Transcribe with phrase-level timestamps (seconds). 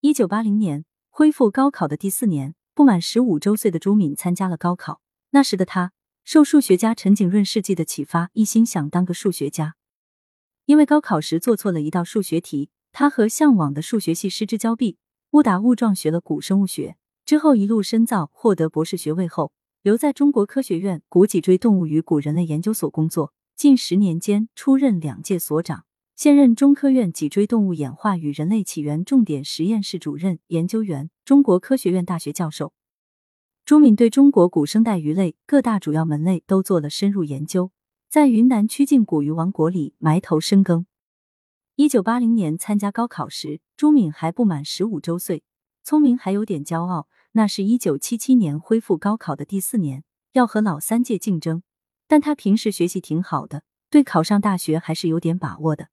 [0.00, 5.00] 一九八零年，恢复高考的第四年，不满十五周岁的朱敏参加了高考。
[5.30, 9.74] 那时的他受数学家陈景润事迹的启发，一心想当个数学家。
[10.66, 14.98] 因为高考时做错了一道数学题，他和向往的数学系失之交臂，
[15.32, 16.96] 误打误撞学了古生物学。
[17.24, 19.50] 之后一路深造，获得博士学位后，
[19.82, 25.86] 留在中国科学院古脊椎动物与古人类研究所工作，近十年间出任两届所长。
[26.18, 32.72] 现任中科院脊椎动物演化与人类起源重点实验室主任、研究员，中国科学院大学教授。
[33.64, 37.70] 朱敏对中国古生代鱼类各大主要门类都做了深入研究，
[38.10, 40.86] 在云南曲靖古鱼王国里埋头深耕。
[41.76, 45.44] 一九八零年参加高考时，朱敏还不满十五周岁，
[45.84, 47.06] 聪明还有点骄傲。
[47.30, 51.62] 那是一九七七年恢复高考的第四年，要和老三届竞争，
[52.08, 55.90] 但他平时学习挺好的，对考上大学还是有点把握的。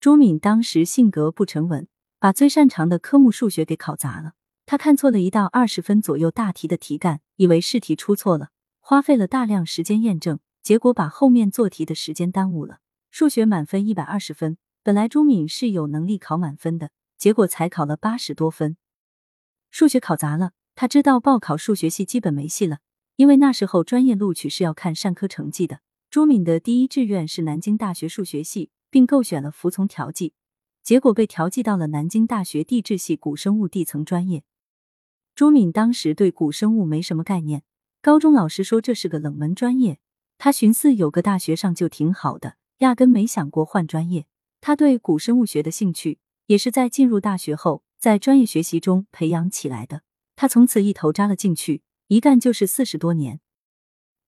[0.00, 1.88] 朱敏当时性格不沉稳，
[2.20, 4.34] 把最擅长的科目数学给考砸了。
[4.64, 12.78] 他看错了一道二十分左右大题的题干，以为试题出错了，花费了大量时间验证，结果把后面做题的时间耽误了。
[13.10, 18.76] 数学满分一百二十分，本来朱敏是有能力考满分的，结果才考了八十多分。
[19.72, 22.78] 数学考砸了，他知道报考数学系基本没戏了，
[23.16, 25.80] 因为那时候专业录取是要看上科成绩的。
[26.08, 28.70] 朱敏的第一志愿是南京大学数学系。
[28.90, 30.32] 并构选了服从调剂，
[30.82, 34.44] 结果被调剂到了南京大学地质系古生物地层专业。
[35.34, 37.62] 朱敏当时对古生物没什么概念，
[38.02, 40.00] 高中老师说这是个冷门专业，
[40.36, 44.26] 他寻思有个大学上就挺好的，压根没想过换专业。
[44.60, 50.02] 他对古生物学的兴趣也是在进入大学后，在专业学习中培养起来的。
[50.34, 53.40] 他从此一头扎了进去，一干就是四十多年。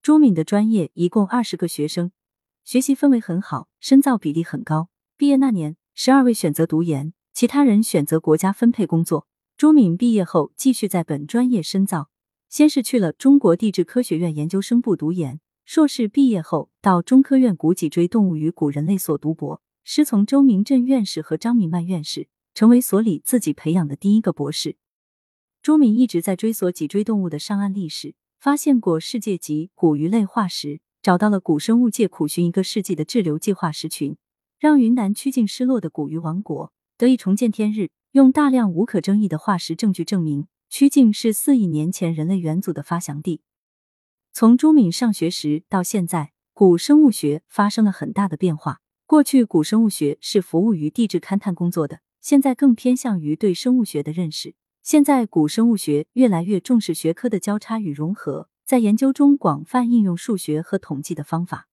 [0.03, 2.13] 朱敏的专业一共二十个学生。
[2.71, 4.91] 学习氛围很好，深造比例很高。
[5.17, 9.27] 毕业那年，十二位选择读研，其他人选择国家分配工作。
[9.57, 12.11] 朱敏毕业后继续在本专业深造，
[12.49, 24.77] 先是去了中国地质科学院研究生部读研，硕士毕业后到中科院古脊椎动物与古人类所读博，师从周明镇院士和张明曼院士，成为所里自己培养的第一个博士。
[25.61, 30.81] 朱敏一直在追索脊椎动物的上岸历史，发现过世界级古鱼类化石。
[31.03, 34.17] 找到了古生物界苦寻一个世纪的滞留计划石群，
[34.59, 37.91] 让云南曲靖失落的古鱼王国得以重见天日。
[38.13, 43.41] 用大量无可争议的化石证据证明，曲靖是四亿年前人类元祖的发祥地。
[44.33, 48.81] 从朱敏上学时到现在，古生物学发生了很大的变化。
[49.07, 54.57] 过去，古生物学是服务于地质勘探工作的，现在更偏向于对生物学的认识。
[54.83, 58.49] 现在，古生物学越来越重视学科的交叉与融合。
[58.71, 61.67] 在研究中广泛应用数学和统计的方法，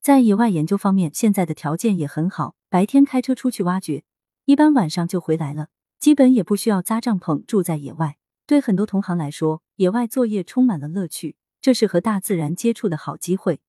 [0.00, 2.54] 在野外研究方面，现在的条件也很好。
[2.68, 4.04] 白天开车出去挖掘，
[4.44, 8.16] 一般晚上就回来了，基本也不需要扎帐篷住在野外。
[8.46, 13.60] 对很多同行来说，野外作业充满了乐趣，这是和大自然接触的好机会。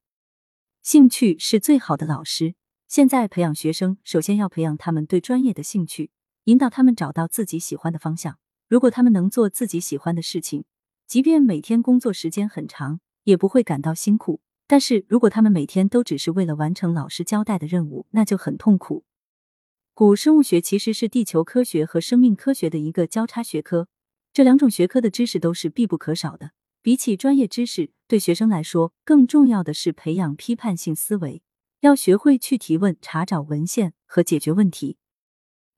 [0.83, 2.53] 兴趣是最好的老师。
[2.87, 6.11] 现在培养学生，首先要培养他们对专业的兴趣，
[6.43, 8.37] 引导他们找到自己喜欢的方向。
[8.67, 10.65] 如果他们能做自己喜欢的事情。
[11.07, 14.41] 即便每天工作时间很长，也不会感到辛苦。
[14.67, 19.05] 但是如果他们每天都只是为了完成老师交代的任务，那就很痛苦。
[19.93, 23.87] 古生物学其实是地球科学和生命科学的一个交叉学科，
[24.33, 26.51] 这两种学科的知识都是必不可少的。
[26.81, 31.41] 比起专业知识，对学生来说更重要的是培养批判性思维，
[31.81, 34.97] 要学会去提问、查找文献和解决问题。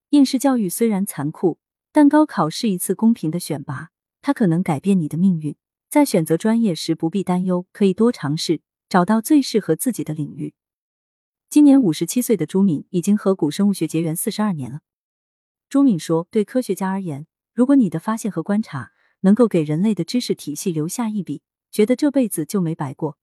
[0.10, 1.60] 应试教育虽然残酷，
[1.92, 3.90] 但高考是一次公平的选拔。
[4.28, 5.56] 它可能改变你的命运，
[5.90, 10.54] 在选择专业时不必担忧，可以多尝试，找到最适合自己的领域。
[11.50, 14.82] 今年五十七岁的朱敏已经和古生物学结缘四十二年了。
[15.70, 23.18] 朱敏说：“对科学家而言，如果你的发现和观察能够给人类的知识体系留下一笔，觉得这辈子就没白过。”